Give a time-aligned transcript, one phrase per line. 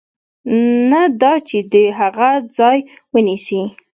[0.89, 2.77] نه دا چې د هغه ځای
[3.13, 3.61] ونیسي.